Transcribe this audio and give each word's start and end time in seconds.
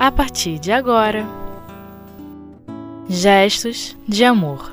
a 0.00 0.10
partir 0.10 0.58
de 0.58 0.72
agora. 0.72 1.26
Gestos 3.06 3.94
de 4.08 4.24
Amor 4.24 4.72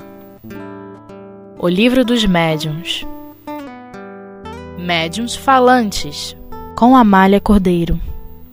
O 1.59 1.67
Livro 1.67 2.05
dos 2.05 2.23
Médiuns 2.23 3.05
Médiuns 4.77 5.35
Falantes 5.35 6.33
com 6.77 6.95
Amália 6.95 7.41
Cordeiro 7.41 7.99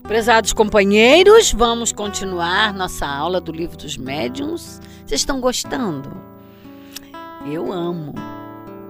Prezados 0.02 0.52
companheiros, 0.52 1.52
vamos 1.52 1.92
continuar 1.92 2.74
nossa 2.74 3.06
aula 3.06 3.40
do 3.40 3.52
Livro 3.52 3.76
dos 3.76 3.96
Médiuns. 3.96 4.80
Vocês 5.06 5.20
estão 5.20 5.40
gostando? 5.40 6.10
Eu 7.46 7.72
amo. 7.72 8.14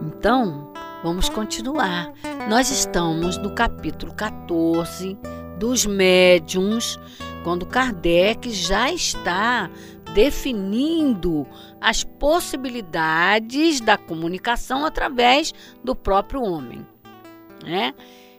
Então, 0.01 0.73
vamos 1.03 1.29
continuar. 1.29 2.11
Nós 2.49 2.71
estamos 2.71 3.37
no 3.37 3.51
capítulo 3.51 4.15
14 4.15 5.19
dos 5.59 5.87
médiuns, 5.87 6.99
quando 7.45 7.67
Kardec 7.67 8.51
já 8.51 8.91
está 8.91 9.71
definindo 10.15 11.47
as 11.79 12.03
possibilidades 12.03 13.81
da 13.81 13.99
comunicação 13.99 14.87
através 14.87 15.53
do 15.85 15.95
próprio 15.95 16.43
homem. 16.43 16.85
Né? 17.63 17.95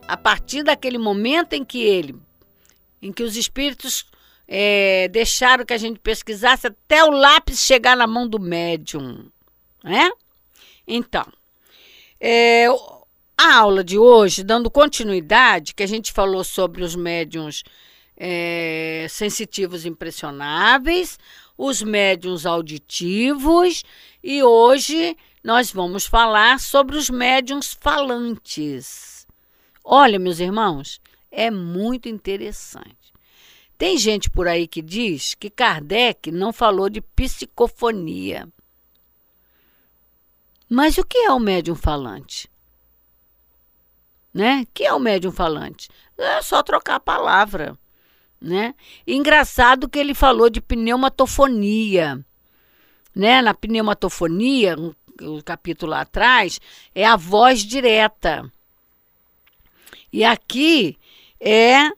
A 0.07 0.17
partir 0.17 0.63
daquele 0.63 0.97
momento 0.97 1.53
em 1.53 1.63
que 1.63 1.79
ele 1.79 2.15
em 2.99 3.13
que 3.13 3.21
os 3.21 3.37
espíritos 3.37 4.07
é, 4.47 5.07
deixaram 5.09 5.63
que 5.63 5.73
a 5.73 5.77
gente 5.77 5.99
pesquisasse 5.99 6.65
até 6.65 7.03
o 7.03 7.11
lápis 7.11 7.59
chegar 7.59 7.95
na 7.95 8.07
mão 8.07 8.27
do 8.27 8.39
médium. 8.39 9.29
Né? 9.83 10.09
Então, 10.87 11.25
é, 12.19 12.65
a 13.37 13.57
aula 13.57 13.83
de 13.83 13.99
hoje, 13.99 14.43
dando 14.43 14.71
continuidade, 14.71 15.75
que 15.75 15.83
a 15.83 15.87
gente 15.87 16.11
falou 16.11 16.43
sobre 16.43 16.83
os 16.83 16.95
médiums 16.95 17.63
é, 18.17 19.07
sensitivos 19.09 19.85
impressionáveis, 19.85 21.19
os 21.57 21.81
médiums 21.81 22.45
auditivos, 22.45 23.83
e 24.23 24.43
hoje 24.43 25.17
nós 25.43 25.71
vamos 25.71 26.05
falar 26.05 26.59
sobre 26.59 26.97
os 26.97 27.09
médiums 27.09 27.77
falantes. 27.79 29.27
Olha, 29.83 30.17
meus 30.17 30.39
irmãos, 30.39 30.99
é 31.29 31.51
muito 31.51 32.09
interessante. 32.09 33.13
Tem 33.77 33.97
gente 33.97 34.29
por 34.29 34.47
aí 34.47 34.67
que 34.67 34.81
diz 34.81 35.35
que 35.35 35.49
Kardec 35.49 36.31
não 36.31 36.53
falou 36.53 36.89
de 36.89 37.01
psicofonia. 37.01 38.47
Mas 40.69 40.97
o 40.97 41.05
que 41.05 41.17
é 41.17 41.31
o 41.31 41.39
médium 41.39 41.75
falante? 41.75 42.49
Né? 44.33 44.61
O 44.63 44.67
que 44.73 44.83
é 44.83 44.93
o 44.93 44.99
médium 44.99 45.31
falante? 45.31 45.89
É 46.17 46.41
só 46.41 46.63
trocar 46.63 46.95
a 46.95 46.99
palavra. 46.99 47.77
Né? 48.45 48.75
engraçado 49.07 49.89
que 49.89 49.97
ele 49.97 50.13
falou 50.13 50.51
de 50.51 50.61
pneumatofonia. 50.61 52.23
Né? 53.15 53.41
Na 53.41 53.55
pneumatofonia, 53.55 54.75
o 55.19 55.41
capítulo 55.43 55.93
lá 55.93 56.01
atrás, 56.01 56.61
é 56.93 57.03
a 57.03 57.15
voz 57.15 57.61
direta. 57.61 58.47
E 60.13 60.23
aqui 60.23 60.95
é 61.39 61.89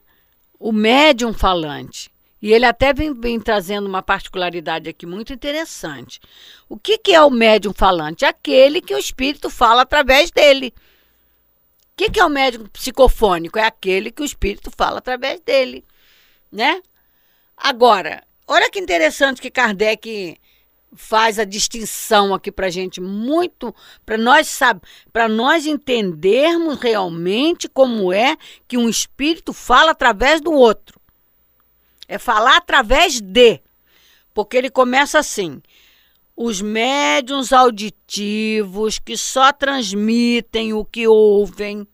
o 0.58 0.72
médium 0.72 1.34
falante. 1.34 2.10
E 2.40 2.50
ele 2.50 2.64
até 2.64 2.94
vem, 2.94 3.12
vem, 3.12 3.38
trazendo 3.38 3.86
uma 3.86 4.02
particularidade 4.02 4.88
aqui 4.88 5.04
muito 5.04 5.34
interessante. 5.34 6.18
O 6.66 6.78
que, 6.78 6.96
que 6.96 7.12
é 7.12 7.22
o 7.22 7.30
médium 7.30 7.74
falante? 7.74 8.24
Aquele 8.24 8.80
que 8.80 8.94
o 8.94 8.98
espírito 8.98 9.50
fala 9.50 9.82
através 9.82 10.30
dele. 10.30 10.72
O 11.92 11.96
que, 11.96 12.10
que 12.10 12.20
é 12.20 12.24
o 12.24 12.30
médium 12.30 12.64
psicofônico? 12.68 13.58
É 13.58 13.66
aquele 13.66 14.10
que 14.10 14.22
o 14.22 14.24
espírito 14.24 14.70
fala 14.74 14.98
através 14.98 15.40
dele. 15.40 15.84
Né? 16.50 16.82
Agora, 17.56 18.22
olha 18.46 18.70
que 18.70 18.78
interessante 18.78 19.40
que 19.40 19.50
Kardec 19.50 20.38
faz 20.94 21.38
a 21.38 21.44
distinção 21.44 22.32
aqui 22.32 22.50
para 22.50 22.70
gente 22.70 23.00
muito 23.00 23.74
para 24.06 24.16
nós 24.16 24.48
sabe 24.48 24.80
para 25.12 25.28
nós 25.28 25.66
entendermos 25.66 26.78
realmente 26.80 27.68
como 27.68 28.10
é 28.10 28.36
que 28.66 28.78
um 28.78 28.88
espírito 28.88 29.52
fala 29.52 29.90
através 29.90 30.40
do 30.40 30.52
outro. 30.52 30.98
É 32.06 32.16
falar 32.18 32.56
através 32.56 33.20
de. 33.20 33.60
Porque 34.32 34.56
ele 34.56 34.70
começa 34.70 35.18
assim 35.18 35.60
os 36.34 36.62
médiums 36.62 37.52
auditivos 37.52 38.98
que 38.98 39.16
só 39.16 39.52
transmitem 39.52 40.72
o 40.72 40.84
que 40.84 41.06
ouvem 41.08 41.86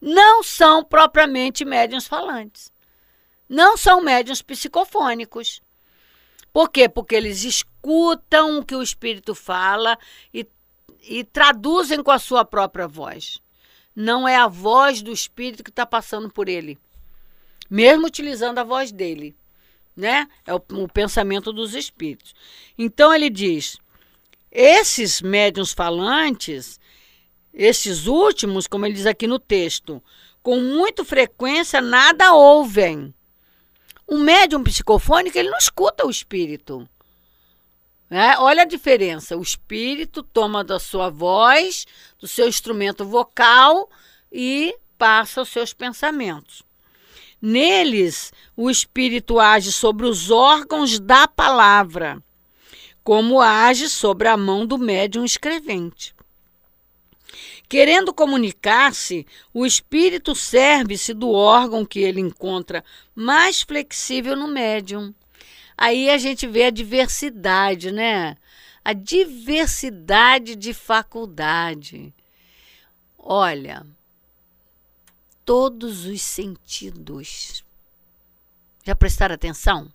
não 0.00 0.42
são 0.42 0.84
propriamente 0.84 1.64
médiums 1.64 2.06
falantes 2.06 2.72
não 3.52 3.76
são 3.76 4.00
médiums 4.00 4.42
psicofônicos 4.42 5.62
por 6.52 6.68
quê? 6.68 6.88
Porque 6.88 7.14
eles 7.14 7.44
escutam 7.44 8.58
o 8.58 8.64
que 8.64 8.76
o 8.76 8.82
Espírito 8.82 9.34
fala 9.34 9.98
e, 10.32 10.46
e 11.02 11.24
traduzem 11.24 12.02
com 12.02 12.10
a 12.10 12.18
sua 12.18 12.44
própria 12.44 12.86
voz. 12.86 13.40
Não 13.96 14.28
é 14.28 14.36
a 14.36 14.46
voz 14.46 15.00
do 15.00 15.12
Espírito 15.12 15.64
que 15.64 15.70
está 15.70 15.86
passando 15.86 16.30
por 16.30 16.48
ele, 16.48 16.78
mesmo 17.70 18.06
utilizando 18.06 18.58
a 18.58 18.64
voz 18.64 18.92
dele. 18.92 19.34
Né? 19.96 20.28
É 20.46 20.54
o, 20.54 20.62
o 20.72 20.88
pensamento 20.88 21.52
dos 21.52 21.74
espíritos. 21.74 22.34
Então 22.76 23.14
ele 23.14 23.30
diz: 23.30 23.78
esses 24.50 25.22
médiums 25.22 25.72
falantes, 25.72 26.78
esses 27.52 28.06
últimos, 28.06 28.66
como 28.66 28.86
ele 28.86 28.94
diz 28.94 29.06
aqui 29.06 29.26
no 29.26 29.38
texto, 29.38 30.02
com 30.42 30.60
muita 30.60 31.04
frequência 31.04 31.80
nada 31.80 32.34
ouvem 32.34 33.14
um 34.12 34.18
médium 34.18 34.62
psicofônico, 34.62 35.38
ele 35.38 35.48
não 35.48 35.56
escuta 35.56 36.06
o 36.06 36.10
espírito. 36.10 36.86
É, 38.10 38.38
olha 38.38 38.62
a 38.62 38.66
diferença. 38.66 39.38
O 39.38 39.42
espírito 39.42 40.22
toma 40.22 40.62
da 40.62 40.78
sua 40.78 41.08
voz, 41.08 41.86
do 42.20 42.28
seu 42.28 42.46
instrumento 42.46 43.06
vocal 43.06 43.88
e 44.30 44.76
passa 44.98 45.40
os 45.40 45.48
seus 45.48 45.72
pensamentos. 45.72 46.62
Neles, 47.40 48.34
o 48.54 48.70
espírito 48.70 49.40
age 49.40 49.72
sobre 49.72 50.04
os 50.04 50.30
órgãos 50.30 51.00
da 51.00 51.26
palavra, 51.26 52.22
como 53.02 53.40
age 53.40 53.88
sobre 53.88 54.28
a 54.28 54.36
mão 54.36 54.66
do 54.66 54.76
médium 54.76 55.24
escrevente. 55.24 56.14
Querendo 57.72 58.12
comunicar-se, 58.12 59.26
o 59.50 59.64
espírito 59.64 60.34
serve-se 60.34 61.14
do 61.14 61.30
órgão 61.30 61.86
que 61.86 62.00
ele 62.00 62.20
encontra 62.20 62.84
mais 63.14 63.62
flexível 63.62 64.36
no 64.36 64.46
médium. 64.46 65.14
Aí 65.74 66.10
a 66.10 66.18
gente 66.18 66.46
vê 66.46 66.64
a 66.64 66.70
diversidade, 66.70 67.90
né? 67.90 68.36
A 68.84 68.92
diversidade 68.92 70.54
de 70.54 70.74
faculdade. 70.74 72.12
Olha, 73.18 73.86
todos 75.42 76.04
os 76.04 76.20
sentidos. 76.20 77.64
Já 78.84 78.94
prestaram 78.94 79.34
atenção? 79.34 79.90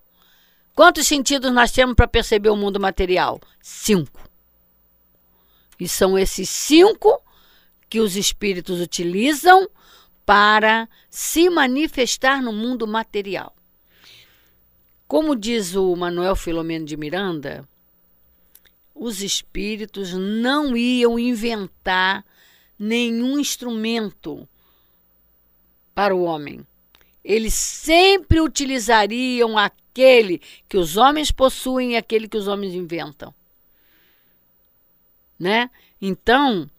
Quantos 0.73 1.05
sentidos 1.05 1.53
nós 1.53 1.71
temos 1.71 1.93
para 1.93 2.07
perceber 2.07 2.49
o 2.49 2.55
mundo 2.55 2.79
material? 2.79 3.39
Cinco. 3.61 4.19
E 5.79 5.87
são 5.87 6.17
esses 6.17 6.49
cinco 6.49 7.21
que 7.89 7.99
os 7.99 8.15
espíritos 8.15 8.79
utilizam 8.79 9.69
para 10.25 10.89
se 11.09 11.49
manifestar 11.49 12.41
no 12.41 12.51
mundo 12.51 12.85
material. 12.85 13.55
Como 15.07 15.35
diz 15.35 15.73
o 15.73 15.95
Manuel 15.95 16.35
Filomeno 16.35 16.85
de 16.85 16.97
Miranda, 16.97 17.67
os 18.93 19.21
espíritos 19.21 20.13
não 20.13 20.75
iam 20.75 21.17
inventar 21.17 22.25
nenhum 22.77 23.39
instrumento 23.39 24.47
para 25.95 26.13
o 26.13 26.23
homem. 26.23 26.65
Eles 27.23 27.53
sempre 27.53 28.41
utilizariam 28.41 29.57
aquele 29.57 30.41
que 30.67 30.77
os 30.77 30.97
homens 30.97 31.31
possuem 31.31 31.93
e 31.93 31.95
aquele 31.95 32.27
que 32.27 32.37
os 32.37 32.47
homens 32.47 32.73
inventam. 32.73 33.33
Né? 35.39 35.69
Então, 36.01 36.69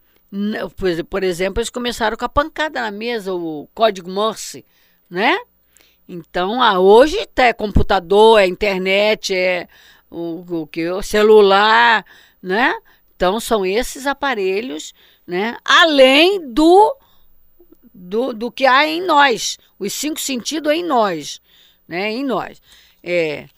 por 1.07 1.23
exemplo, 1.23 1.61
eles 1.61 1.71
começaram 1.71 2.17
com 2.17 2.25
a 2.25 2.29
pancada 2.29 2.83
na 2.83 2.91
mesa, 2.91 3.33
o 3.33 3.69
código 3.75 4.11
Morse, 4.11 4.65
né? 5.09 5.39
Então, 6.07 6.63
ah, 6.63 6.79
hoje 6.79 7.17
é 7.37 7.53
computador, 7.53 8.41
é 8.41 8.47
internet, 8.47 9.35
é 9.35 9.69
o, 10.11 10.63
o 10.63 10.67
que 10.67 10.89
o 10.89 11.03
celular, 11.03 12.05
né? 12.43 12.75
Então 13.17 13.41
são 13.41 13.65
esses 13.65 14.07
aparelhos, 14.07 14.93
né? 15.27 15.57
Além 15.65 16.53
do, 16.53 16.97
do, 17.93 18.33
do 18.33 18.51
que 18.51 18.67
há 18.67 18.87
em 18.87 19.03
nós, 19.03 19.59
os 19.79 19.93
cinco 19.93 20.21
sentidos 20.21 20.73
em 20.73 20.85
nós, 20.85 21.41
né? 21.87 22.11
Em 22.11 22.25
nós, 22.25 22.61
é, 23.03 23.49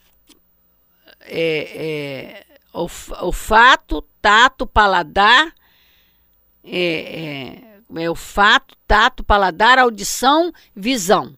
é, 1.21 2.43
é 2.43 2.45
olfato, 2.73 4.01
tato, 4.21 4.65
paladar 4.65 5.53
é, 6.63 7.61
é, 7.95 8.03
é 8.03 8.09
o 8.09 8.15
fato, 8.15 8.75
tato, 8.87 9.23
paladar, 9.23 9.79
audição, 9.79 10.51
visão. 10.75 11.35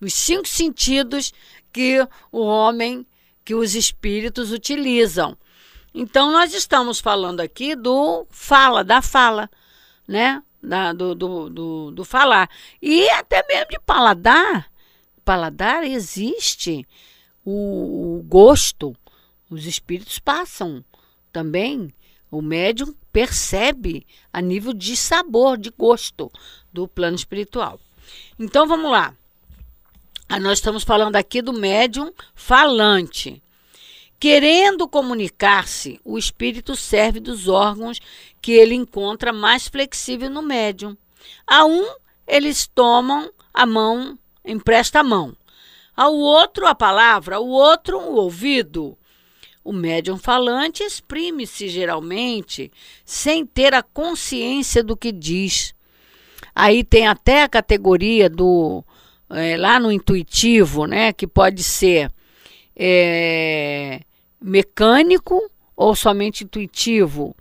Os 0.00 0.14
cinco 0.14 0.48
sentidos 0.48 1.32
que 1.72 2.06
o 2.32 2.40
homem, 2.40 3.06
que 3.44 3.54
os 3.54 3.74
espíritos 3.74 4.52
utilizam. 4.52 5.36
Então, 5.92 6.30
nós 6.30 6.54
estamos 6.54 7.00
falando 7.00 7.40
aqui 7.40 7.74
do 7.74 8.26
fala, 8.30 8.84
da 8.84 9.02
fala, 9.02 9.50
né? 10.06 10.42
Da, 10.62 10.92
do, 10.92 11.14
do, 11.14 11.50
do, 11.50 11.90
do 11.90 12.04
falar. 12.04 12.48
E 12.80 13.08
até 13.10 13.44
mesmo 13.46 13.70
de 13.70 13.80
paladar. 13.80 14.70
Paladar 15.24 15.84
existe 15.84 16.86
o, 17.44 18.18
o 18.18 18.22
gosto. 18.22 18.94
Os 19.48 19.66
espíritos 19.66 20.18
passam 20.18 20.84
também. 21.32 21.92
O 22.30 22.40
médium 22.40 22.94
percebe 23.12 24.06
a 24.32 24.40
nível 24.40 24.72
de 24.72 24.96
sabor, 24.96 25.58
de 25.58 25.70
gosto 25.70 26.30
do 26.72 26.86
plano 26.86 27.16
espiritual. 27.16 27.80
Então 28.38 28.66
vamos 28.66 28.90
lá. 28.90 29.14
Ah, 30.28 30.38
nós 30.38 30.58
estamos 30.58 30.84
falando 30.84 31.16
aqui 31.16 31.42
do 31.42 31.52
médium 31.52 32.12
falante. 32.34 33.42
Querendo 34.18 34.86
comunicar-se, 34.86 35.98
o 36.04 36.18
espírito 36.18 36.76
serve 36.76 37.20
dos 37.20 37.48
órgãos 37.48 37.98
que 38.40 38.52
ele 38.52 38.74
encontra 38.74 39.32
mais 39.32 39.66
flexível 39.66 40.28
no 40.30 40.42
médium. 40.42 40.96
A 41.46 41.64
um, 41.64 41.94
eles 42.26 42.66
tomam 42.66 43.32
a 43.52 43.66
mão, 43.66 44.18
empresta 44.44 45.00
a 45.00 45.02
mão. 45.02 45.34
Ao 45.96 46.14
outro, 46.14 46.66
a 46.66 46.74
palavra, 46.74 47.36
ao 47.36 47.46
outro, 47.46 47.98
o 47.98 48.14
ouvido. 48.14 48.96
O 49.62 49.72
médium 49.72 50.16
falante 50.16 50.82
exprime-se 50.82 51.68
geralmente 51.68 52.72
sem 53.04 53.44
ter 53.44 53.74
a 53.74 53.82
consciência 53.82 54.82
do 54.82 54.96
que 54.96 55.12
diz. 55.12 55.74
Aí 56.54 56.82
tem 56.82 57.06
até 57.06 57.42
a 57.42 57.48
categoria 57.48 58.28
do 58.28 58.82
é, 59.28 59.56
lá 59.56 59.78
no 59.78 59.92
intuitivo, 59.92 60.86
né, 60.86 61.12
que 61.12 61.26
pode 61.26 61.62
ser 61.62 62.10
é, 62.74 64.00
mecânico 64.40 65.40
ou 65.76 65.94
somente 65.94 66.44
intuitivo, 66.44 67.36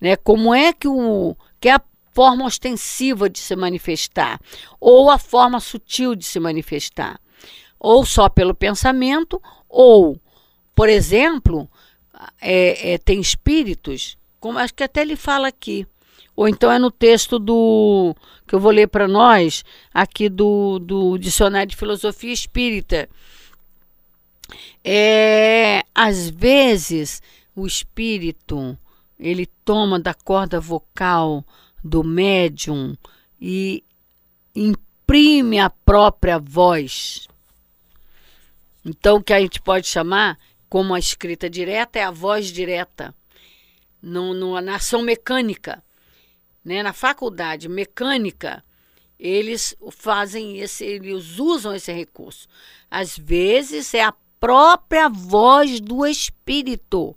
né? 0.00 0.16
Como 0.16 0.54
é 0.54 0.72
que 0.72 0.88
o 0.88 1.36
que 1.60 1.68
é 1.68 1.74
a 1.74 1.82
forma 2.12 2.46
ostensiva 2.46 3.28
de 3.28 3.38
se 3.38 3.54
manifestar 3.54 4.40
ou 4.80 5.10
a 5.10 5.18
forma 5.18 5.60
sutil 5.60 6.14
de 6.14 6.24
se 6.24 6.40
manifestar, 6.40 7.20
ou 7.78 8.04
só 8.06 8.28
pelo 8.28 8.54
pensamento 8.54 9.40
ou, 9.68 10.18
por 10.76 10.88
exemplo, 10.88 11.68
é, 12.40 12.92
é, 12.92 12.98
tem 12.98 13.20
espíritos, 13.20 14.16
como 14.38 14.60
acho 14.60 14.74
que 14.74 14.84
até 14.84 15.02
ele 15.02 15.16
fala 15.16 15.48
aqui, 15.48 15.84
ou 16.36 16.46
então 16.46 16.70
é 16.70 16.78
no 16.78 16.90
texto 16.90 17.36
do 17.36 18.14
que 18.46 18.54
eu 18.54 18.60
vou 18.60 18.70
ler 18.70 18.86
para 18.86 19.08
nós 19.08 19.64
aqui 19.92 20.28
do, 20.28 20.78
do 20.78 21.18
dicionário 21.18 21.70
de 21.70 21.76
filosofia 21.76 22.32
espírita 22.32 23.08
é, 24.84 25.82
às 25.92 26.30
vezes 26.30 27.20
o 27.56 27.66
espírito 27.66 28.78
ele 29.18 29.46
toma 29.64 29.98
da 29.98 30.14
corda 30.14 30.60
vocal 30.60 31.44
do 31.82 32.04
médium 32.04 32.96
e 33.40 33.82
imprime 34.54 35.58
a 35.58 35.70
própria 35.70 36.38
voz. 36.38 37.26
Então, 38.84 39.16
o 39.16 39.22
que 39.22 39.32
a 39.32 39.40
gente 39.40 39.60
pode 39.60 39.88
chamar, 39.88 40.38
como 40.68 40.94
a 40.94 40.98
escrita 40.98 41.48
direta, 41.48 41.98
é 41.98 42.02
a 42.02 42.10
voz 42.10 42.46
direta, 42.46 43.14
no, 44.02 44.34
no, 44.34 44.60
na 44.60 44.76
ação 44.76 45.02
mecânica. 45.02 45.82
Né? 46.64 46.82
Na 46.82 46.92
faculdade 46.92 47.68
mecânica, 47.68 48.64
eles 49.18 49.76
fazem 49.90 50.58
esse, 50.58 50.84
eles 50.84 51.38
usam 51.38 51.74
esse 51.74 51.92
recurso. 51.92 52.48
Às 52.90 53.16
vezes 53.16 53.94
é 53.94 54.02
a 54.02 54.14
própria 54.38 55.08
voz 55.08 55.80
do 55.80 56.06
Espírito 56.06 57.16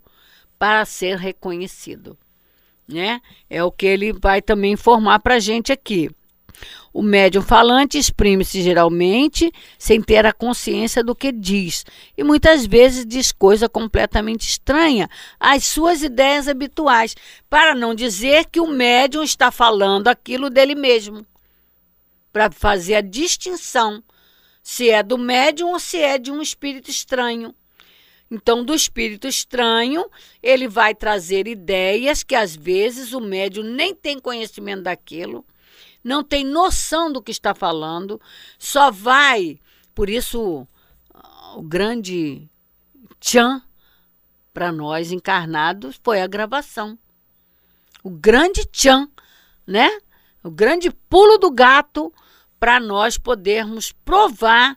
para 0.58 0.84
ser 0.84 1.16
reconhecido. 1.16 2.16
Né? 2.86 3.20
É 3.48 3.62
o 3.62 3.70
que 3.70 3.86
ele 3.86 4.12
vai 4.12 4.42
também 4.42 4.72
informar 4.72 5.20
para 5.20 5.36
a 5.36 5.40
gente 5.40 5.72
aqui. 5.72 6.10
O 6.92 7.02
médium 7.02 7.42
falante 7.42 7.98
exprime-se 7.98 8.62
geralmente 8.62 9.52
sem 9.78 10.02
ter 10.02 10.26
a 10.26 10.32
consciência 10.32 11.04
do 11.04 11.14
que 11.14 11.30
diz 11.30 11.84
e 12.18 12.24
muitas 12.24 12.66
vezes 12.66 13.06
diz 13.06 13.30
coisa 13.30 13.68
completamente 13.68 14.48
estranha 14.48 15.08
às 15.38 15.64
suas 15.64 16.02
ideias 16.02 16.48
habituais, 16.48 17.14
para 17.48 17.74
não 17.74 17.94
dizer 17.94 18.46
que 18.46 18.60
o 18.60 18.66
médium 18.66 19.22
está 19.22 19.50
falando 19.50 20.08
aquilo 20.08 20.50
dele 20.50 20.74
mesmo, 20.74 21.24
para 22.32 22.50
fazer 22.50 22.96
a 22.96 23.00
distinção 23.00 24.02
se 24.62 24.90
é 24.90 25.02
do 25.02 25.16
médium 25.16 25.72
ou 25.72 25.78
se 25.78 25.98
é 25.98 26.18
de 26.18 26.30
um 26.30 26.42
espírito 26.42 26.90
estranho. 26.90 27.54
Então, 28.30 28.64
do 28.64 28.74
espírito 28.74 29.26
estranho, 29.26 30.08
ele 30.40 30.68
vai 30.68 30.94
trazer 30.94 31.48
ideias 31.48 32.22
que 32.22 32.36
às 32.36 32.54
vezes 32.54 33.12
o 33.12 33.20
médium 33.20 33.64
nem 33.64 33.92
tem 33.92 34.20
conhecimento 34.20 34.82
daquilo, 34.82 35.44
não 36.02 36.24
tem 36.24 36.44
noção 36.44 37.12
do 37.12 37.22
que 37.22 37.30
está 37.30 37.54
falando, 37.54 38.20
só 38.58 38.90
vai. 38.90 39.58
Por 39.94 40.08
isso, 40.08 40.66
o 41.54 41.62
grande 41.62 42.48
tchan 43.18 43.62
para 44.52 44.72
nós 44.72 45.12
encarnados 45.12 46.00
foi 46.02 46.20
a 46.20 46.26
gravação. 46.26 46.98
O 48.02 48.10
grande 48.10 48.64
tchan, 48.66 49.08
né? 49.66 50.00
O 50.42 50.50
grande 50.50 50.90
pulo 50.90 51.36
do 51.36 51.50
gato 51.50 52.12
para 52.58 52.80
nós 52.80 53.18
podermos 53.18 53.92
provar 53.92 54.76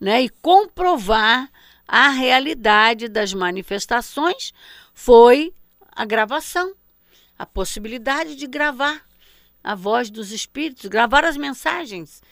né, 0.00 0.22
e 0.22 0.28
comprovar 0.28 1.50
a 1.86 2.08
realidade 2.08 3.08
das 3.08 3.32
manifestações 3.32 4.52
foi 4.94 5.54
a 5.90 6.04
gravação, 6.04 6.74
a 7.38 7.44
possibilidade 7.44 8.36
de 8.36 8.46
gravar 8.46 9.04
a 9.62 9.74
voz 9.74 10.10
dos 10.10 10.32
espíritos, 10.32 10.86
gravar 10.86 11.24
as 11.24 11.36
mensagens. 11.36 12.22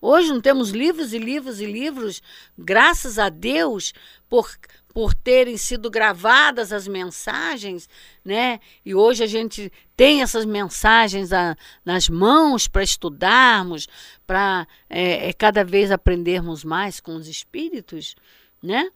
Hoje 0.00 0.30
não 0.30 0.40
temos 0.40 0.70
livros 0.70 1.12
e 1.12 1.18
livros 1.18 1.60
e 1.60 1.66
livros, 1.66 2.22
graças 2.56 3.18
a 3.18 3.28
Deus, 3.28 3.92
por 4.28 4.48
por 4.96 5.12
terem 5.12 5.58
sido 5.58 5.90
gravadas 5.90 6.72
as 6.72 6.88
mensagens, 6.88 7.86
né? 8.24 8.58
E 8.82 8.94
hoje 8.94 9.22
a 9.22 9.26
gente 9.26 9.70
tem 9.94 10.22
essas 10.22 10.46
mensagens 10.46 11.34
a, 11.34 11.54
nas 11.84 12.08
mãos 12.08 12.66
para 12.66 12.82
estudarmos, 12.82 13.86
para 14.26 14.66
é, 14.88 15.28
é, 15.28 15.32
cada 15.34 15.62
vez 15.62 15.92
aprendermos 15.92 16.64
mais 16.64 16.98
com 16.98 17.14
os 17.14 17.28
espíritos, 17.28 18.16
né? 18.62 18.88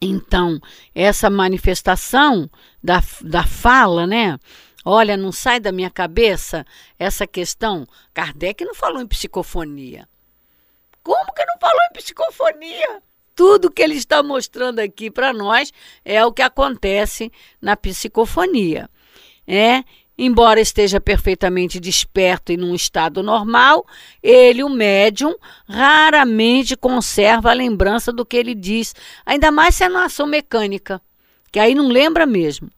Então, 0.00 0.58
essa 0.94 1.28
manifestação 1.28 2.48
da, 2.82 3.02
da 3.20 3.44
fala, 3.44 4.06
né? 4.06 4.40
Olha, 4.84 5.16
não 5.16 5.32
sai 5.32 5.60
da 5.60 5.72
minha 5.72 5.90
cabeça 5.90 6.66
essa 6.98 7.26
questão. 7.26 7.86
Kardec 8.12 8.64
não 8.64 8.74
falou 8.74 9.00
em 9.00 9.06
psicofonia. 9.06 10.08
Como 11.02 11.32
que 11.32 11.44
não 11.44 11.58
falou 11.60 11.80
em 11.90 11.92
psicofonia? 11.92 13.02
tudo 13.34 13.70
que 13.70 13.82
ele 13.82 13.94
está 13.94 14.22
mostrando 14.22 14.78
aqui 14.78 15.10
para 15.10 15.32
nós 15.32 15.72
é 16.04 16.24
o 16.24 16.32
que 16.32 16.42
acontece 16.42 17.32
na 17.60 17.76
psicofonia. 17.76 18.88
É, 19.46 19.82
embora 20.16 20.60
esteja 20.60 21.00
perfeitamente 21.00 21.80
desperto 21.80 22.52
e 22.52 22.56
num 22.56 22.74
estado 22.74 23.22
normal, 23.22 23.86
ele, 24.22 24.62
o 24.62 24.68
médium, 24.68 25.34
raramente 25.68 26.76
conserva 26.76 27.50
a 27.50 27.54
lembrança 27.54 28.12
do 28.12 28.24
que 28.24 28.36
ele 28.36 28.54
diz, 28.54 28.94
ainda 29.26 29.50
mais 29.50 29.74
se 29.74 29.84
é 29.84 29.88
na 29.88 30.04
ação 30.04 30.26
mecânica, 30.26 31.00
que 31.50 31.58
aí 31.58 31.74
não 31.74 31.88
lembra 31.88 32.26
mesmo. 32.26 32.70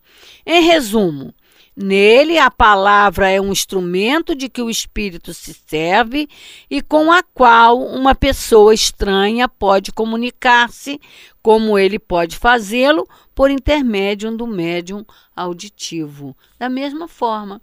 Em 0.47 0.63
resumo, 0.63 1.35
Nele, 1.77 2.39
a 2.39 2.51
palavra 2.51 3.29
é 3.29 3.41
um 3.41 3.51
instrumento 3.51 4.35
de 4.35 4.49
que 4.49 4.63
o 4.63 4.71
espírito 4.71 5.35
se 5.35 5.53
serve 5.53 6.29
e 6.71 6.81
com 6.81 7.11
a 7.11 7.21
qual 7.21 7.81
uma 7.81 8.15
pessoa 8.15 8.73
estranha 8.73 9.49
pode 9.49 9.91
comunicar-se, 9.91 11.01
como 11.43 11.77
ele 11.77 11.99
pode 11.99 12.37
fazê-lo 12.37 13.09
por 13.35 13.51
intermédio 13.51 14.37
do 14.37 14.47
médium 14.47 15.05
auditivo. 15.35 16.37
Da 16.59 16.69
mesma 16.69 17.09
forma, 17.09 17.61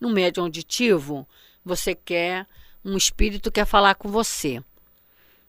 no 0.00 0.08
médium 0.08 0.44
auditivo, 0.44 1.26
você 1.64 1.96
quer 1.96 2.46
um 2.84 2.96
espírito 2.96 3.50
quer 3.50 3.66
falar 3.66 3.96
com 3.96 4.08
você, 4.08 4.62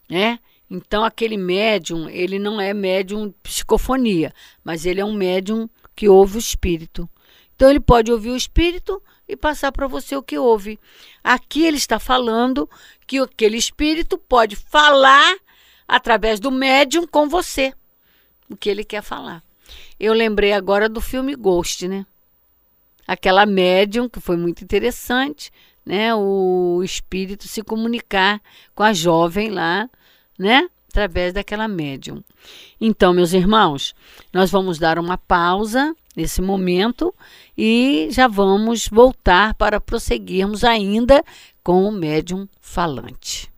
né? 0.10 0.40
Então 0.70 1.04
aquele 1.04 1.38
médium, 1.38 2.10
ele 2.10 2.38
não 2.38 2.60
é 2.60 2.74
médium 2.74 3.32
psicofonia, 3.44 4.34
mas 4.64 4.86
ele 4.86 5.00
é 5.00 5.06
um 5.06 5.14
médium 5.14 5.70
que 5.96 6.10
ouve 6.10 6.38
o 6.38 6.40
espírito. 6.40 7.10
Então 7.60 7.70
ele 7.70 7.82
pode 7.82 8.10
ouvir 8.10 8.30
o 8.30 8.38
espírito 8.38 9.04
e 9.28 9.36
passar 9.36 9.74
para 9.74 9.86
você 9.86 10.16
o 10.16 10.24
que 10.24 10.38
ouve. 10.38 10.80
Aqui 11.22 11.66
ele 11.66 11.76
está 11.76 12.00
falando 12.00 12.70
que 13.06 13.20
aquele 13.20 13.58
espírito 13.58 14.18
pode 14.18 14.56
falar 14.56 15.36
através 15.86 16.40
do 16.40 16.52
médium 16.52 17.06
com 17.06 17.28
você 17.28 17.74
o 18.50 18.56
que 18.56 18.70
ele 18.70 18.86
quer 18.86 19.04
falar. 19.04 19.44
Eu 20.00 20.14
lembrei 20.14 20.54
agora 20.54 20.88
do 20.88 21.02
filme 21.02 21.36
Ghost, 21.36 21.86
né? 21.86 22.06
Aquela 23.06 23.46
médium 23.46 24.08
que 24.08 24.22
foi 24.22 24.38
muito 24.38 24.64
interessante, 24.64 25.52
né? 25.86 26.16
O 26.16 26.82
espírito 26.82 27.46
se 27.46 27.62
comunicar 27.62 28.42
com 28.74 28.84
a 28.84 28.94
jovem 28.94 29.50
lá, 29.50 29.90
né? 30.38 30.70
através 30.88 31.34
daquela 31.34 31.68
médium. 31.68 32.24
Então, 32.82 33.14
meus 33.14 33.34
irmãos, 33.34 33.94
nós 34.34 34.50
vamos 34.50 34.80
dar 34.80 34.98
uma 34.98 35.18
pausa 35.18 35.96
nesse 36.16 36.42
momento 36.42 37.14
e 37.58 38.08
já 38.12 38.28
vamos 38.28 38.88
voltar 38.88 39.54
para 39.56 39.80
prosseguirmos 39.80 40.64
ainda 40.64 41.24
com 41.64 41.84
o 41.84 41.92
médium 41.92 42.48
falante. 42.60 43.52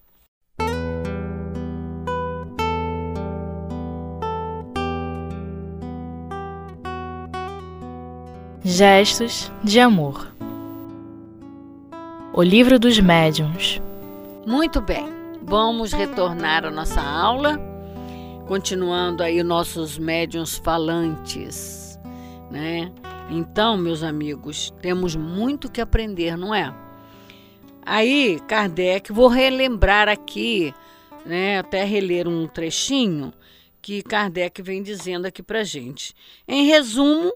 Gestos 8.63 9.51
de 9.63 9.79
amor. 9.79 10.31
O 12.31 12.43
livro 12.43 12.77
dos 12.77 12.99
médiuns. 12.99 13.81
Muito 14.45 14.79
bem. 14.79 15.05
Vamos 15.43 15.91
retornar 15.91 16.63
à 16.63 16.71
nossa 16.71 17.01
aula, 17.01 17.59
continuando 18.47 19.23
aí 19.23 19.41
nossos 19.41 19.97
médiuns 19.97 20.55
falantes, 20.57 21.80
né? 22.51 22.91
Então, 23.29 23.77
meus 23.77 24.03
amigos, 24.03 24.73
temos 24.81 25.15
muito 25.15 25.71
que 25.71 25.79
aprender, 25.79 26.37
não 26.37 26.53
é? 26.53 26.75
Aí, 27.83 28.39
Kardec, 28.47 29.11
vou 29.11 29.27
relembrar 29.27 30.07
aqui, 30.07 30.73
né, 31.25 31.59
até 31.59 31.83
reler 31.83 32.27
um 32.27 32.47
trechinho 32.47 33.33
que 33.81 34.03
Kardec 34.03 34.61
vem 34.61 34.83
dizendo 34.83 35.25
aqui 35.25 35.41
pra 35.41 35.63
gente. 35.63 36.13
Em 36.47 36.65
resumo, 36.65 37.33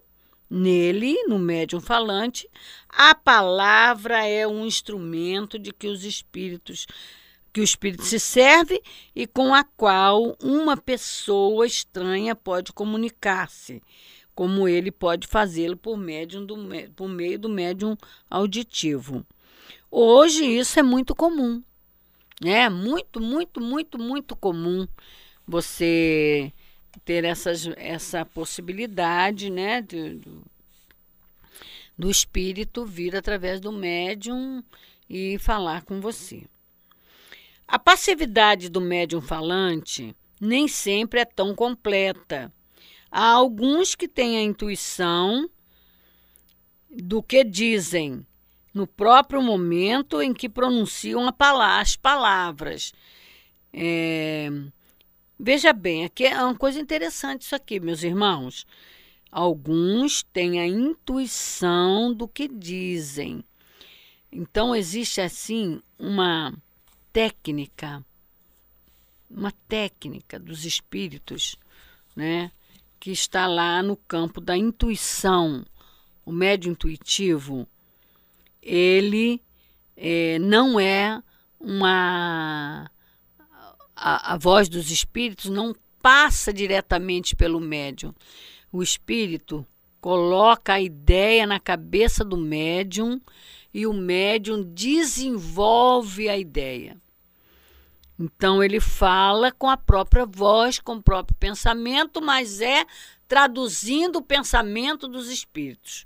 Nele, 0.47 1.15
no 1.27 1.39
médium 1.39 1.81
falante, 1.81 2.47
a 2.87 3.15
palavra 3.15 4.27
é 4.27 4.45
um 4.45 4.63
instrumento 4.63 5.57
de 5.57 5.73
que 5.73 5.87
os 5.87 6.03
espíritos 6.03 6.85
que 7.51 7.61
o 7.61 7.63
espírito 7.63 8.03
se 8.03 8.19
serve 8.19 8.81
e 9.15 9.25
com 9.25 9.55
a 9.55 9.63
qual 9.63 10.35
uma 10.43 10.75
pessoa 10.75 11.65
estranha 11.65 12.35
pode 12.35 12.73
comunicar-se, 12.73 13.81
como 14.35 14.67
ele 14.67 14.91
pode 14.91 15.27
fazê-lo 15.27 15.77
por, 15.77 15.97
do, 16.45 16.57
por 16.95 17.07
meio 17.07 17.39
do 17.39 17.49
médium 17.49 17.95
auditivo. 18.29 19.25
Hoje 19.89 20.43
isso 20.45 20.77
é 20.77 20.83
muito 20.83 21.15
comum. 21.15 21.63
É 22.43 22.69
muito, 22.69 23.21
muito, 23.21 23.61
muito, 23.61 23.97
muito 23.97 24.35
comum 24.35 24.85
você 25.47 26.51
ter 27.05 27.23
essas, 27.23 27.67
essa 27.77 28.25
possibilidade, 28.25 29.49
né, 29.49 29.81
do, 29.81 30.43
do 31.97 32.09
espírito 32.09 32.85
vir 32.85 33.15
através 33.15 33.61
do 33.61 33.71
médium 33.71 34.61
e 35.09 35.37
falar 35.39 35.83
com 35.83 36.01
você. 36.01 36.43
A 37.67 37.79
passividade 37.79 38.69
do 38.69 38.81
médium 38.81 39.21
falante 39.21 40.15
nem 40.39 40.67
sempre 40.67 41.21
é 41.21 41.25
tão 41.25 41.55
completa. 41.55 42.51
Há 43.17 43.29
alguns 43.29 43.95
que 43.95 44.09
têm 44.09 44.35
a 44.35 44.41
intuição 44.41 45.49
do 46.91 47.23
que 47.23 47.45
dizem 47.45 48.27
no 48.73 48.85
próprio 48.85 49.41
momento 49.41 50.21
em 50.21 50.33
que 50.33 50.49
pronunciam 50.49 51.25
as 51.25 51.95
palavras. 51.95 52.91
É, 53.71 54.49
Veja 55.39 55.71
bem, 55.71 56.03
aqui 56.03 56.25
é 56.25 56.43
uma 56.43 56.57
coisa 56.57 56.77
interessante 56.77 57.43
isso 57.43 57.55
aqui, 57.55 57.79
meus 57.79 58.03
irmãos. 58.03 58.67
Alguns 59.31 60.21
têm 60.21 60.59
a 60.59 60.67
intuição 60.67 62.13
do 62.13 62.27
que 62.27 62.49
dizem. 62.49 63.45
Então 64.29 64.75
existe 64.75 65.21
assim 65.21 65.81
uma 65.97 66.53
técnica, 67.13 68.05
uma 69.29 69.53
técnica 69.69 70.37
dos 70.37 70.65
espíritos, 70.65 71.55
né, 72.13 72.51
que 73.05 73.11
está 73.11 73.45
lá 73.45 73.83
no 73.83 73.95
campo 73.95 74.41
da 74.41 74.57
intuição. 74.57 75.63
O 76.25 76.31
médio 76.31 76.71
intuitivo, 76.71 77.67
ele 78.59 79.39
é, 79.95 80.39
não 80.39 80.79
é 80.79 81.21
uma 81.59 82.89
a, 83.95 84.33
a 84.33 84.37
voz 84.39 84.67
dos 84.67 84.89
espíritos 84.89 85.51
não 85.51 85.75
passa 86.01 86.51
diretamente 86.51 87.35
pelo 87.35 87.59
médium. 87.59 88.11
O 88.71 88.81
espírito 88.81 89.63
coloca 90.01 90.73
a 90.73 90.81
ideia 90.81 91.45
na 91.45 91.59
cabeça 91.59 92.25
do 92.25 92.37
médium 92.37 93.21
e 93.71 93.85
o 93.85 93.93
médium 93.93 94.63
desenvolve 94.63 96.27
a 96.27 96.35
ideia. 96.35 96.99
Então 98.17 98.63
ele 98.63 98.79
fala 98.79 99.51
com 99.51 99.69
a 99.69 99.75
própria 99.75 100.25
voz, 100.25 100.79
com 100.79 100.95
o 100.95 101.03
próprio 101.03 101.37
pensamento, 101.37 102.21
mas 102.21 102.61
é 102.61 102.85
traduzindo 103.27 104.17
o 104.17 104.23
pensamento 104.23 105.07
dos 105.07 105.29
espíritos, 105.29 106.05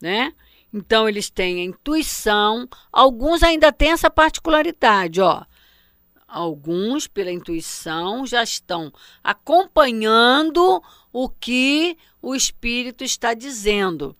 né? 0.00 0.34
Então 0.72 1.08
eles 1.08 1.30
têm 1.30 1.60
a 1.60 1.64
intuição, 1.64 2.68
alguns 2.92 3.42
ainda 3.42 3.72
têm 3.72 3.92
essa 3.92 4.10
particularidade, 4.10 5.20
ó. 5.20 5.44
Alguns, 6.26 7.06
pela 7.06 7.32
intuição, 7.32 8.26
já 8.26 8.42
estão 8.42 8.92
acompanhando 9.24 10.82
o 11.10 11.26
que 11.30 11.96
o 12.20 12.34
espírito 12.34 13.02
está 13.02 13.32
dizendo. 13.32 14.14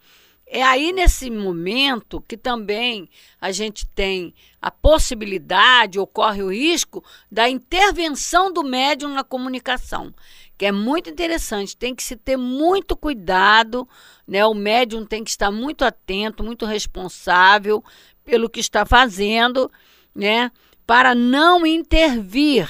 É 0.50 0.62
aí 0.62 0.92
nesse 0.92 1.30
momento 1.30 2.22
que 2.26 2.36
também 2.36 3.08
a 3.40 3.52
gente 3.52 3.86
tem 3.86 4.34
a 4.60 4.70
possibilidade, 4.70 5.98
ocorre 5.98 6.42
o 6.42 6.50
risco 6.50 7.04
da 7.30 7.48
intervenção 7.48 8.50
do 8.52 8.64
médium 8.64 9.12
na 9.12 9.22
comunicação, 9.22 10.14
que 10.56 10.64
é 10.64 10.72
muito 10.72 11.10
interessante, 11.10 11.76
tem 11.76 11.94
que 11.94 12.02
se 12.02 12.16
ter 12.16 12.36
muito 12.36 12.96
cuidado, 12.96 13.86
né? 14.26 14.44
O 14.46 14.54
médium 14.54 15.04
tem 15.04 15.22
que 15.22 15.30
estar 15.30 15.50
muito 15.50 15.84
atento, 15.84 16.42
muito 16.42 16.64
responsável 16.64 17.84
pelo 18.24 18.48
que 18.48 18.60
está 18.60 18.86
fazendo, 18.86 19.70
né? 20.14 20.50
para 20.88 21.14
não 21.14 21.66
intervir 21.66 22.66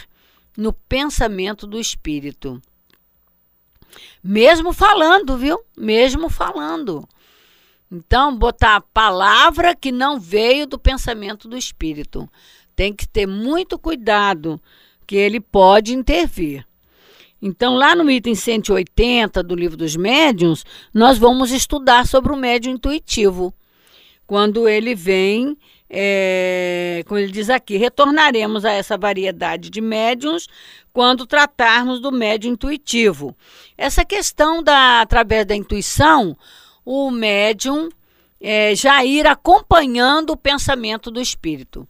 no 0.56 0.72
pensamento 0.72 1.68
do 1.68 1.78
espírito. 1.78 2.60
Mesmo 4.20 4.72
falando, 4.72 5.38
viu? 5.38 5.60
Mesmo 5.76 6.28
falando. 6.28 7.08
Então, 7.90 8.36
botar 8.36 8.76
a 8.76 8.80
palavra 8.80 9.74
que 9.74 9.90
não 9.90 10.20
veio 10.20 10.66
do 10.66 10.78
pensamento 10.78 11.48
do 11.48 11.56
espírito. 11.56 12.28
Tem 12.76 12.92
que 12.92 13.08
ter 13.08 13.26
muito 13.26 13.78
cuidado, 13.78 14.60
que 15.06 15.16
ele 15.16 15.40
pode 15.40 15.94
intervir. 15.94 16.66
Então, 17.40 17.74
lá 17.76 17.94
no 17.94 18.10
item 18.10 18.34
180 18.34 19.42
do 19.42 19.54
livro 19.54 19.76
dos 19.76 19.96
médiuns, 19.96 20.64
nós 20.92 21.18
vamos 21.18 21.50
estudar 21.50 22.06
sobre 22.06 22.32
o 22.32 22.36
médium 22.36 22.74
intuitivo. 22.74 23.54
Quando 24.26 24.68
ele 24.68 24.94
vem 24.94 25.56
é, 25.90 27.02
como 27.06 27.18
ele 27.18 27.32
diz 27.32 27.48
aqui, 27.48 27.76
retornaremos 27.76 28.64
a 28.64 28.70
essa 28.70 28.98
variedade 28.98 29.70
de 29.70 29.80
médiums 29.80 30.46
quando 30.92 31.26
tratarmos 31.26 32.00
do 32.00 32.12
médium 32.12 32.52
intuitivo. 32.52 33.34
Essa 33.76 34.04
questão 34.04 34.62
da 34.62 35.00
através 35.00 35.46
da 35.46 35.56
intuição, 35.56 36.36
o 36.90 37.10
médium 37.10 37.90
é, 38.40 38.74
já 38.74 39.04
ir 39.04 39.26
acompanhando 39.26 40.30
o 40.30 40.36
pensamento 40.38 41.10
do 41.10 41.20
espírito. 41.20 41.86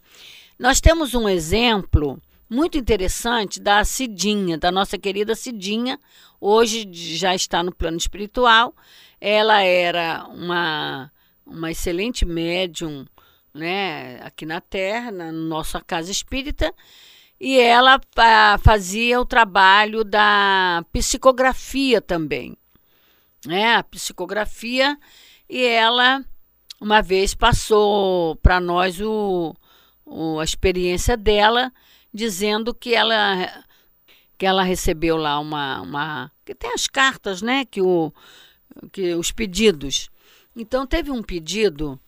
Nós 0.59 0.81
temos 0.81 1.13
um 1.13 1.29
exemplo 1.29 2.21
muito 2.49 2.77
interessante 2.77 3.61
da 3.61 3.85
Cidinha, 3.85 4.57
da 4.57 4.69
nossa 4.69 4.97
querida 4.97 5.35
Cidinha, 5.35 5.97
hoje 6.41 6.85
já 6.91 7.33
está 7.33 7.63
no 7.63 7.73
plano 7.73 7.95
espiritual. 7.95 8.75
Ela 9.21 9.61
era 9.61 10.25
uma, 10.33 11.09
uma 11.45 11.71
excelente 11.71 12.25
médium 12.25 13.05
né, 13.53 14.19
aqui 14.21 14.45
na 14.45 14.59
Terra, 14.59 15.11
na 15.11 15.31
nossa 15.31 15.79
casa 15.79 16.11
espírita, 16.11 16.73
e 17.39 17.57
ela 17.57 18.01
a, 18.17 18.57
fazia 18.61 19.21
o 19.21 19.25
trabalho 19.25 20.03
da 20.03 20.83
psicografia 20.91 22.01
também, 22.01 22.57
né, 23.45 23.75
a 23.75 23.83
psicografia, 23.83 24.97
e 25.49 25.63
ela 25.63 26.23
uma 26.79 27.01
vez 27.01 27.33
passou 27.33 28.35
para 28.37 28.59
nós 28.59 29.01
o, 29.01 29.55
o, 30.05 30.39
a 30.39 30.43
experiência 30.43 31.17
dela, 31.17 31.71
dizendo 32.13 32.73
que 32.73 32.93
ela 32.93 33.65
que 34.37 34.45
ela 34.45 34.63
recebeu 34.63 35.17
lá 35.17 35.37
uma, 35.37 35.81
uma 35.81 36.31
que 36.45 36.55
tem 36.55 36.71
as 36.71 36.87
cartas, 36.87 37.41
né, 37.41 37.65
que 37.65 37.81
o 37.81 38.13
que 38.91 39.13
os 39.15 39.31
pedidos. 39.31 40.09
Então 40.55 40.87
teve 40.87 41.11
um 41.11 41.21
pedido 41.21 41.99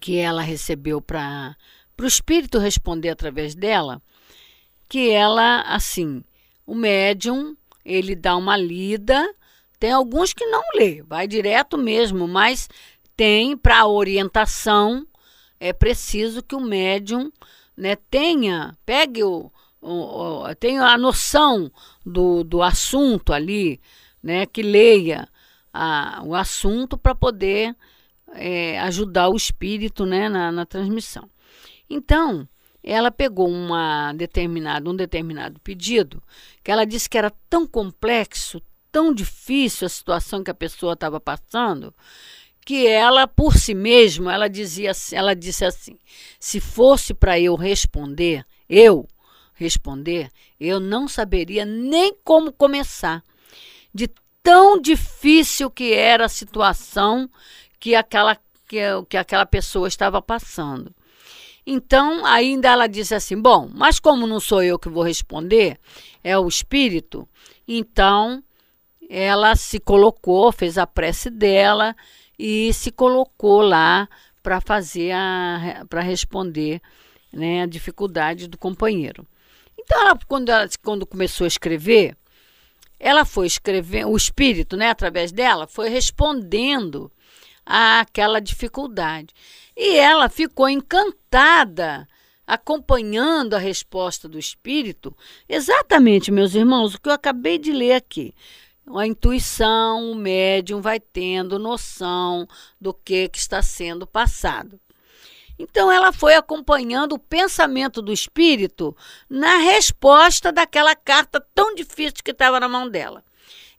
que 0.00 0.16
ela 0.16 0.42
recebeu 0.42 1.00
para 1.00 1.56
o 2.00 2.06
espírito 2.06 2.58
responder 2.58 3.10
através 3.10 3.54
dela, 3.54 4.00
que 4.88 5.10
ela, 5.10 5.62
assim, 5.62 6.22
o 6.66 6.74
médium, 6.74 7.56
ele 7.84 8.14
dá 8.14 8.36
uma 8.36 8.56
lida, 8.56 9.34
tem 9.78 9.92
alguns 9.92 10.32
que 10.32 10.46
não 10.46 10.62
lê, 10.74 11.02
vai 11.02 11.26
direto 11.26 11.76
mesmo, 11.76 12.26
mas 12.26 12.68
tem 13.16 13.56
para 13.56 13.86
orientação, 13.86 15.06
é 15.58 15.72
preciso 15.72 16.42
que 16.42 16.54
o 16.54 16.60
médium 16.60 17.30
né, 17.76 17.96
tenha, 18.10 18.76
pegue 18.84 19.22
o, 19.22 19.50
tenha 20.58 20.82
a 20.82 20.98
noção 20.98 21.70
do, 22.04 22.42
do 22.42 22.62
assunto 22.62 23.32
ali, 23.32 23.80
né? 24.22 24.46
Que 24.46 24.62
leia 24.62 25.28
a, 25.72 26.22
o 26.24 26.34
assunto 26.34 26.98
para 26.98 27.14
poder 27.14 27.76
é, 28.32 28.78
ajudar 28.80 29.28
o 29.28 29.36
espírito 29.36 30.04
né, 30.04 30.28
na, 30.28 30.50
na 30.50 30.66
transmissão. 30.66 31.30
Então, 31.88 32.48
ela 32.82 33.10
pegou 33.10 33.48
uma 33.48 34.12
determinada, 34.12 34.88
um 34.90 34.96
determinado 34.96 35.60
pedido 35.60 36.22
que 36.62 36.70
ela 36.70 36.84
disse 36.84 37.08
que 37.08 37.18
era 37.18 37.32
tão 37.48 37.66
complexo, 37.66 38.60
tão 38.96 39.12
difícil 39.12 39.84
a 39.84 39.90
situação 39.90 40.42
que 40.42 40.50
a 40.50 40.54
pessoa 40.54 40.94
estava 40.94 41.20
passando, 41.20 41.94
que 42.64 42.86
ela 42.86 43.26
por 43.26 43.54
si 43.54 43.74
mesma, 43.74 44.32
ela 44.32 44.48
dizia, 44.48 44.90
ela 45.12 45.36
disse 45.36 45.66
assim: 45.66 45.98
se 46.40 46.60
fosse 46.60 47.12
para 47.12 47.38
eu 47.38 47.56
responder, 47.56 48.42
eu 48.66 49.06
responder, 49.52 50.30
eu 50.58 50.80
não 50.80 51.06
saberia 51.06 51.66
nem 51.66 52.16
como 52.24 52.50
começar. 52.50 53.22
De 53.92 54.08
tão 54.42 54.80
difícil 54.80 55.70
que 55.70 55.92
era 55.92 56.24
a 56.24 56.30
situação 56.30 57.28
que 57.78 57.94
aquela, 57.94 58.34
que, 58.66 58.78
que 59.10 59.18
aquela 59.18 59.44
pessoa 59.44 59.88
estava 59.88 60.22
passando. 60.22 60.90
Então, 61.66 62.24
ainda 62.24 62.70
ela 62.70 62.86
disse 62.86 63.14
assim: 63.14 63.38
bom, 63.38 63.68
mas 63.74 64.00
como 64.00 64.26
não 64.26 64.40
sou 64.40 64.62
eu 64.62 64.78
que 64.78 64.88
vou 64.88 65.02
responder, 65.02 65.78
é 66.24 66.38
o 66.38 66.48
espírito, 66.48 67.28
então 67.68 68.42
ela 69.08 69.54
se 69.56 69.78
colocou, 69.78 70.52
fez 70.52 70.78
a 70.78 70.86
prece 70.86 71.30
dela 71.30 71.94
e 72.38 72.72
se 72.72 72.90
colocou 72.90 73.62
lá 73.62 74.08
para 74.42 74.60
fazer 74.60 75.12
a 75.12 75.84
para 75.88 76.00
responder 76.00 76.80
né, 77.32 77.62
a 77.62 77.66
dificuldade 77.66 78.48
do 78.48 78.58
companheiro. 78.58 79.26
Então, 79.78 80.00
ela, 80.00 80.18
quando, 80.26 80.48
ela, 80.48 80.68
quando 80.82 81.06
começou 81.06 81.44
a 81.44 81.48
escrever, 81.48 82.16
ela 82.98 83.24
foi 83.24 83.46
escrevendo, 83.46 84.08
o 84.08 84.16
espírito, 84.16 84.76
né, 84.76 84.90
através 84.90 85.30
dela, 85.30 85.66
foi 85.66 85.88
respondendo 85.88 87.10
àquela 87.64 88.40
dificuldade. 88.40 89.34
E 89.76 89.96
ela 89.96 90.28
ficou 90.28 90.68
encantada 90.68 92.08
acompanhando 92.46 93.54
a 93.54 93.58
resposta 93.58 94.28
do 94.28 94.38
espírito, 94.38 95.14
exatamente, 95.48 96.30
meus 96.30 96.54
irmãos, 96.54 96.94
o 96.94 97.00
que 97.00 97.08
eu 97.08 97.12
acabei 97.12 97.58
de 97.58 97.72
ler 97.72 97.94
aqui. 97.94 98.32
A 98.94 99.06
intuição, 99.06 100.12
o 100.12 100.14
médium 100.14 100.80
vai 100.80 101.00
tendo 101.00 101.58
noção 101.58 102.46
do 102.80 102.94
que, 102.94 103.28
que 103.28 103.38
está 103.38 103.60
sendo 103.60 104.06
passado. 104.06 104.80
Então 105.58 105.90
ela 105.90 106.12
foi 106.12 106.34
acompanhando 106.34 107.14
o 107.14 107.18
pensamento 107.18 108.00
do 108.00 108.12
espírito 108.12 108.96
na 109.28 109.56
resposta 109.56 110.52
daquela 110.52 110.94
carta 110.94 111.40
tão 111.54 111.74
difícil 111.74 112.22
que 112.22 112.30
estava 112.30 112.60
na 112.60 112.68
mão 112.68 112.88
dela. 112.88 113.24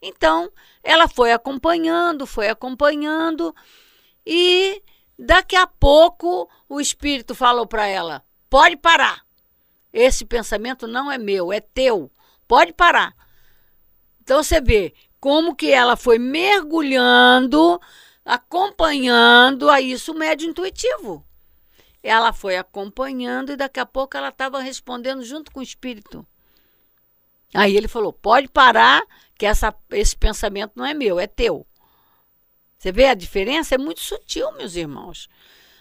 Então 0.02 0.52
ela 0.84 1.08
foi 1.08 1.32
acompanhando, 1.32 2.26
foi 2.26 2.50
acompanhando 2.50 3.56
e 4.26 4.84
daqui 5.18 5.56
a 5.56 5.68
pouco 5.68 6.50
o 6.68 6.82
espírito 6.82 7.34
falou 7.34 7.66
para 7.66 7.88
ela: 7.88 8.26
"Pode 8.50 8.76
parar. 8.76 9.26
Esse 9.94 10.26
pensamento 10.26 10.86
não 10.86 11.10
é 11.10 11.18
meu, 11.18 11.54
é 11.54 11.62
teu. 11.62 12.12
Pode 12.48 12.74
parar." 12.74 13.16
Então 14.28 14.44
você 14.44 14.60
vê 14.60 14.94
como 15.22 15.56
que 15.56 15.72
ela 15.72 15.96
foi 15.96 16.20
mergulhando, 16.20 17.80
acompanhando 18.26 19.70
a 19.70 19.80
isso 19.80 20.12
o 20.12 20.18
médio 20.18 20.50
intuitivo. 20.50 21.26
Ela 22.04 22.34
foi 22.34 22.58
acompanhando 22.58 23.54
e 23.54 23.56
daqui 23.56 23.80
a 23.80 23.86
pouco 23.86 24.18
ela 24.18 24.28
estava 24.28 24.60
respondendo 24.60 25.24
junto 25.24 25.50
com 25.50 25.62
o 25.62 25.64
espírito. 25.64 26.28
Aí 27.54 27.78
ele 27.78 27.88
falou: 27.88 28.12
pode 28.12 28.50
parar, 28.50 29.02
que 29.38 29.46
essa, 29.46 29.74
esse 29.92 30.18
pensamento 30.18 30.74
não 30.76 30.86
é 30.86 30.94
meu, 30.94 31.18
é 31.18 31.26
teu. 31.26 31.66
Você 32.78 32.92
vê 32.92 33.06
a 33.06 33.14
diferença? 33.14 33.76
É 33.76 33.78
muito 33.78 34.02
sutil, 34.02 34.52
meus 34.58 34.76
irmãos. 34.76 35.30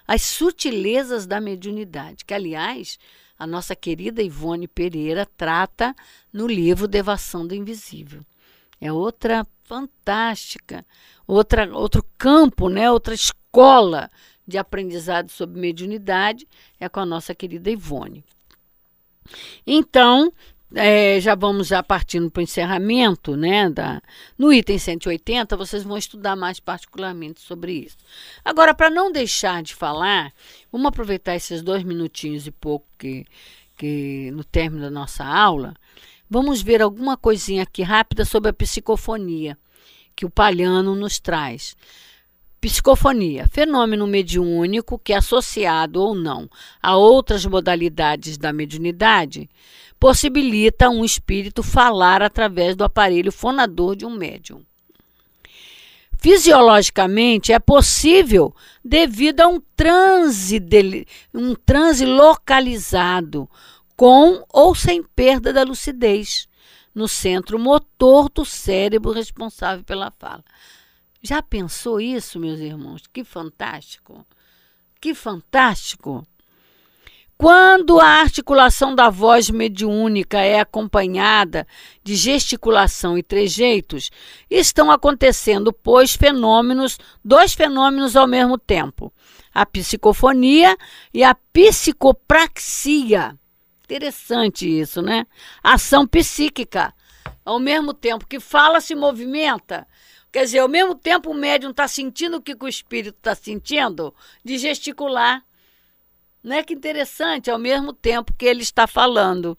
As 0.07 0.23
sutilezas 0.23 1.27
da 1.27 1.41
mediunidade, 1.41 2.25
que, 2.25 2.33
aliás, 2.33 2.97
a 3.37 3.45
nossa 3.45 3.75
querida 3.75 4.23
Ivone 4.23 4.69
Pereira 4.69 5.27
trata 5.37 5.97
no 6.33 6.47
livro 6.47 6.87
Devação 6.87 7.45
do 7.45 7.57
Invisível. 7.57 8.25
É 8.81 8.93
outra 8.93 9.47
fantástica, 9.65 10.85
outra, 11.27 11.69
outro 11.77 12.05
campo, 12.17 12.69
né? 12.69 12.91
outra 12.91 13.15
escola 13.15 14.11
de 14.47 14.59
aprendizado 14.59 15.31
sobre 15.31 15.61
mediunidade 15.61 16.47
é 16.79 16.89
com 16.89 17.01
a 17.01 17.07
nossa 17.07 17.35
querida 17.35 17.71
Ivone. 17.71 18.25
Então, 19.67 20.33
é, 20.75 21.21
já 21.21 21.35
vamos 21.35 21.69
já 21.69 21.83
partindo 21.83 22.31
para 22.31 22.41
o 22.41 22.45
encerramento, 22.45 23.37
né? 23.37 23.71
Da, 23.71 24.01
no 24.37 24.53
item 24.53 24.79
180, 24.79 25.57
vocês 25.57 25.83
vão 25.83 25.97
estudar 25.97 26.37
mais 26.37 26.59
particularmente 26.59 27.41
sobre 27.41 27.73
isso. 27.73 27.97
Agora, 28.45 28.75
para 28.75 28.91
não 28.91 29.13
deixar 29.13 29.63
de 29.63 29.75
falar, 29.75 30.33
vamos 30.71 30.87
aproveitar 30.87 31.35
esses 31.35 31.63
dois 31.63 31.83
minutinhos 31.83 32.47
e 32.47 32.51
pouco 32.51 32.87
que, 32.99 33.25
que 33.77 34.31
no 34.33 34.45
término 34.45 34.83
da 34.83 34.91
nossa 34.91 35.25
aula, 35.25 35.75
vamos 36.29 36.63
ver 36.63 36.83
alguma 36.83 37.17
coisinha 37.17 37.63
aqui 37.63 37.83
rápida 37.83 38.25
sobre 38.25 38.51
a 38.51 38.53
psicofonia 38.53 39.57
que 40.15 40.25
o 40.25 40.31
Palhano 40.31 40.95
nos 40.95 41.21
traz. 41.21 41.77
Psicofonia, 42.61 43.47
fenômeno 43.49 44.07
mediúnico 44.07 44.99
que, 44.99 45.13
associado 45.13 46.01
ou 46.01 46.15
não 46.15 46.49
a 46.83 46.97
outras 46.97 47.45
modalidades 47.45 48.39
da 48.39 48.53
mediunidade, 48.53 49.49
possibilita 50.01 50.89
um 50.89 51.05
espírito 51.05 51.63
falar 51.63 52.23
através 52.23 52.75
do 52.75 52.83
aparelho 52.83 53.31
fonador 53.31 53.95
de 53.95 54.07
um 54.07 54.11
médium. 54.11 54.63
Fisiologicamente 56.19 57.53
é 57.53 57.59
possível 57.59 58.55
devido 58.83 59.43
a 59.43 59.49
um 59.49 59.61
transe, 59.77 60.61
um 61.33 61.55
transe 61.55 62.07
localizado, 62.07 63.49
com 63.97 64.45
ou 64.53 64.75
sem 64.75 65.03
perda 65.03 65.53
da 65.53 65.63
lucidez, 65.63 66.49
no 66.95 67.09
centro 67.09 67.59
motor 67.59 68.29
do 68.29 68.45
cérebro 68.45 69.13
responsável 69.13 69.85
pela 69.85 70.11
fala. 70.11 70.45
Já 71.23 71.43
pensou 71.43 72.01
isso, 72.01 72.39
meus 72.39 72.61
irmãos? 72.61 73.03
Que 73.13 73.25
fantástico! 73.25 74.25
Que 75.01 75.15
fantástico! 75.15 76.27
Quando 77.39 78.01
a 78.01 78.07
articulação 78.07 78.95
da 78.95 79.11
voz 79.11 79.51
mediúnica 79.51 80.41
é 80.41 80.59
acompanhada 80.59 81.67
de 82.03 82.15
gesticulação 82.15 83.19
e 83.19 83.23
trejeitos, 83.23 84.11
estão 84.51 84.91
acontecendo, 84.91 85.71
pois, 85.71 86.17
fenômenos, 86.17 86.97
dois 87.23 87.53
fenômenos 87.53 88.17
ao 88.17 88.27
mesmo 88.27 88.57
tempo: 88.57 89.13
a 89.53 89.67
psicofonia 89.67 90.79
e 91.13 91.23
a 91.23 91.35
psicopraxia. 91.35 93.37
Interessante 93.87 94.69
isso, 94.69 95.01
né? 95.01 95.27
Ação 95.63 96.09
psíquica. 96.09 96.93
Ao 97.45 97.61
mesmo 97.61 97.95
tempo 97.95 98.27
que 98.27 98.41
fala, 98.41 98.81
se 98.81 98.97
movimenta. 98.97 99.87
Quer 100.33 100.45
dizer, 100.45 100.59
ao 100.59 100.69
mesmo 100.69 100.97
tempo 100.97 101.31
o 101.31 101.35
médium 101.35 101.71
está 101.71 101.87
sentindo 101.87 102.39
o 102.39 102.43
que 102.43 102.57
o 102.61 102.69
espírito 102.69 103.17
está 103.17 103.33
sentindo, 103.37 104.13
de 104.45 104.59
gesticular. 104.59 105.45
Não 106.43 106.57
é 106.57 106.65
que 106.65 106.75
interessante, 106.75 107.49
ao 107.49 107.59
mesmo 107.59 107.93
tempo 107.93 108.35
que 108.37 108.45
ele 108.45 108.63
está 108.63 108.89
falando. 108.89 109.57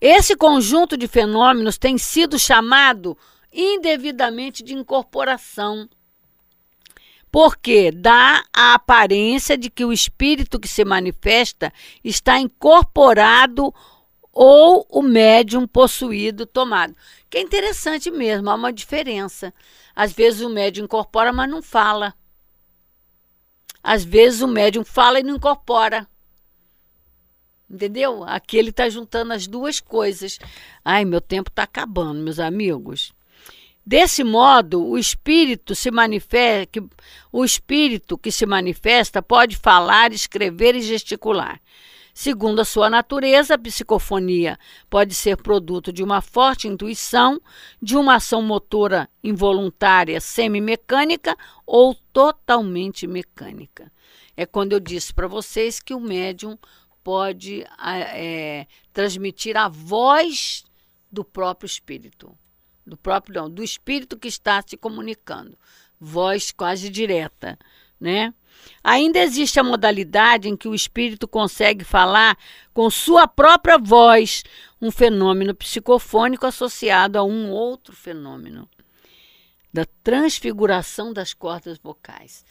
Esse 0.00 0.34
conjunto 0.34 0.96
de 0.96 1.06
fenômenos 1.06 1.76
tem 1.76 1.98
sido 1.98 2.38
chamado 2.38 3.16
indevidamente 3.52 4.62
de 4.62 4.74
incorporação, 4.74 5.88
porque 7.36 7.90
dá 7.92 8.42
a 8.50 8.72
aparência 8.72 9.58
de 9.58 9.68
que 9.68 9.84
o 9.84 9.92
espírito 9.92 10.58
que 10.58 10.66
se 10.66 10.82
manifesta 10.86 11.70
está 12.02 12.40
incorporado 12.40 13.74
ou 14.32 14.86
o 14.88 15.02
médium 15.02 15.66
possuído 15.66 16.46
tomado. 16.46 16.96
Que 17.28 17.36
é 17.36 17.42
interessante 17.42 18.10
mesmo, 18.10 18.48
há 18.48 18.54
uma 18.54 18.72
diferença. 18.72 19.52
Às 19.94 20.14
vezes 20.14 20.40
o 20.40 20.48
médium 20.48 20.86
incorpora, 20.86 21.30
mas 21.30 21.50
não 21.50 21.60
fala. 21.60 22.14
Às 23.82 24.02
vezes 24.02 24.40
o 24.40 24.48
médium 24.48 24.82
fala 24.82 25.20
e 25.20 25.22
não 25.22 25.36
incorpora. 25.36 26.08
Entendeu? 27.68 28.24
Aqui 28.24 28.56
ele 28.56 28.70
está 28.70 28.88
juntando 28.88 29.34
as 29.34 29.46
duas 29.46 29.78
coisas. 29.78 30.38
Ai, 30.82 31.04
meu 31.04 31.20
tempo 31.20 31.50
está 31.50 31.64
acabando, 31.64 32.22
meus 32.22 32.38
amigos. 32.38 33.12
Desse 33.86 34.24
modo, 34.24 34.84
o 34.84 34.98
espírito 34.98 35.72
se 35.72 35.92
manifesta, 35.92 36.82
o 37.30 37.44
espírito 37.44 38.18
que 38.18 38.32
se 38.32 38.44
manifesta 38.44 39.22
pode 39.22 39.56
falar, 39.56 40.12
escrever 40.12 40.74
e 40.74 40.82
gesticular. 40.82 41.60
Segundo 42.12 42.60
a 42.60 42.64
sua 42.64 42.90
natureza, 42.90 43.54
a 43.54 43.58
psicofonia 43.58 44.58
pode 44.90 45.14
ser 45.14 45.36
produto 45.36 45.92
de 45.92 46.02
uma 46.02 46.20
forte 46.20 46.66
intuição, 46.66 47.40
de 47.80 47.96
uma 47.96 48.16
ação 48.16 48.42
motora 48.42 49.08
involuntária 49.22 50.20
semimecânica 50.20 51.36
ou 51.64 51.94
totalmente 52.12 53.06
mecânica. 53.06 53.92
É 54.36 54.44
quando 54.44 54.72
eu 54.72 54.80
disse 54.80 55.14
para 55.14 55.28
vocês 55.28 55.78
que 55.78 55.94
o 55.94 56.00
médium 56.00 56.58
pode 57.04 57.64
é, 57.78 58.66
transmitir 58.92 59.56
a 59.56 59.68
voz 59.68 60.64
do 61.12 61.22
próprio 61.22 61.66
espírito. 61.66 62.36
Do 62.86 62.96
próprio 62.96 63.34
não, 63.34 63.50
do 63.50 63.62
espírito 63.62 64.16
que 64.16 64.28
está 64.28 64.62
se 64.64 64.76
comunicando. 64.76 65.58
Voz 65.98 66.52
quase 66.52 66.88
direta, 66.88 67.58
né? 68.00 68.32
Ainda 68.82 69.18
existe 69.18 69.58
a 69.58 69.64
modalidade 69.64 70.48
em 70.48 70.56
que 70.56 70.68
o 70.68 70.74
espírito 70.74 71.26
consegue 71.26 71.84
falar 71.84 72.38
com 72.72 72.88
sua 72.88 73.26
própria 73.26 73.78
voz, 73.78 74.44
um 74.80 74.90
fenômeno 74.90 75.54
psicofônico 75.54 76.46
associado 76.46 77.18
a 77.18 77.24
um 77.24 77.50
outro 77.50 77.94
fenômeno 77.94 78.68
da 79.72 79.84
transfiguração 80.02 81.12
das 81.12 81.34
cordas 81.34 81.78
vocais. 81.78 82.44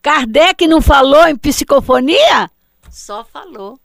Kardec 0.00 0.66
não 0.66 0.80
falou 0.80 1.26
em 1.26 1.36
psicofonia? 1.36 2.50
Só 2.90 3.22
falou. 3.24 3.78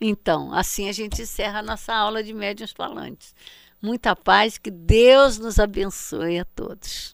Então, 0.00 0.52
assim 0.54 0.88
a 0.88 0.92
gente 0.92 1.22
encerra 1.22 1.58
a 1.58 1.62
nossa 1.62 1.94
aula 1.94 2.22
de 2.22 2.32
médiuns 2.32 2.72
falantes. 2.72 3.34
Muita 3.84 4.16
paz, 4.16 4.56
que 4.56 4.70
Deus 4.70 5.38
nos 5.38 5.58
abençoe 5.58 6.38
a 6.38 6.44
todos. 6.46 7.13